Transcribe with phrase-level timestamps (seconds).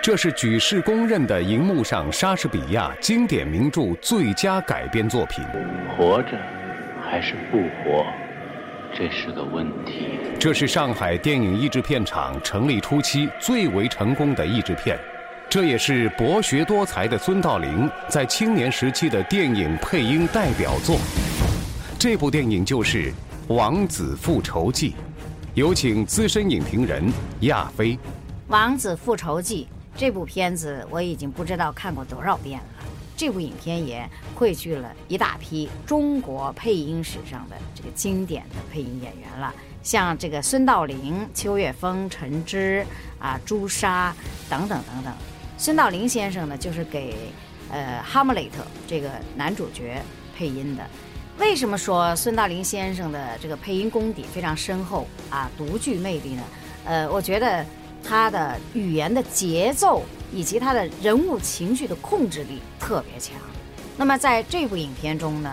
[0.00, 5.44] 这是举世公认的荧幕上莎士比亚经典名著最佳改编作品。
[5.96, 6.38] 活着
[7.02, 8.06] 还是不活，
[8.96, 10.18] 这是个问题。
[10.38, 14.96] 这是上海电影译制片厂成立初期最为成功的译制片，
[15.48, 20.96] 这也是博学多才的孙道临在青年时期的电影配音代表作。
[21.98, 23.10] 这部电影就是
[23.48, 24.90] 《王子复仇记》，
[25.54, 27.94] 有请资深影评人亚飞。
[28.46, 29.66] 《王子复仇记》
[29.98, 32.84] 这部片子我已经不知道看过多少遍了。
[33.16, 42.86] 这部影片也汇聚了一大批中国配音史上的这个经典的配音演员了，像这个孙道临、邱岳峰、陈芝
[43.18, 44.14] 啊、朱砂
[44.48, 45.12] 等等等等。
[45.56, 47.16] 孙道临先生呢，就是给
[47.68, 50.00] 呃《哈姆雷特》这个男主角
[50.36, 50.86] 配音的。
[51.40, 56.42] 为什么说孙道临先生的这个配音功底非常深厚啊，独具魅力呢？
[56.84, 57.66] 呃，我觉得
[58.08, 60.02] 他的语言的节奏。
[60.30, 63.34] 以及他的人物情绪的控制力特别强。
[63.96, 65.50] 那么在这部影片中呢，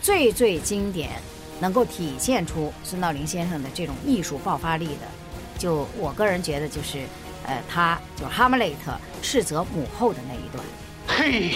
[0.00, 1.10] 最最经典，
[1.58, 5.08] 能够体现出孙道林先生的这种艺术爆发力的，
[5.58, 7.00] 就我个人觉得就是，
[7.44, 10.64] 呃，他就哈姆雷特斥责母后的那一段。
[11.18, 11.54] 嘿，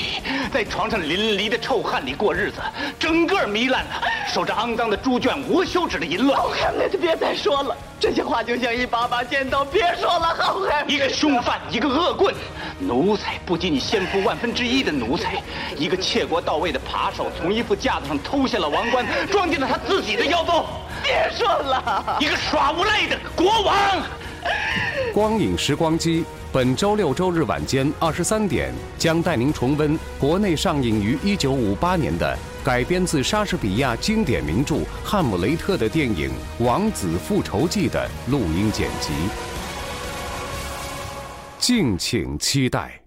[0.52, 2.60] 在床上淋漓的臭汗里过日子，
[2.98, 6.38] 整个糜烂了，守着肮脏的猪圈，无休止的淫乱。
[6.38, 10.84] 好汉，那就别再说了，这些话就像一把把尖刀，别说了，好汉。
[10.86, 12.34] 一个凶犯，一个恶棍，
[12.78, 15.42] 奴才不及你先夫万分之一的奴才，
[15.76, 20.66] 一个窃国到位的扒手，从一副架子上偷下了王冠，装进了他自己的腰包。
[21.02, 23.74] 别说了，一个耍无赖的国王。
[25.16, 26.22] 光影时光机。
[26.52, 36.30] 本周六周日晚间二十三点，将带您重温国内上映于一九五八年的改编自莎士比亚经典名著《汉姆雷特》的电影
[36.62, 39.10] 《王子复仇记》的录音剪辑，
[41.58, 43.00] 敬请期待。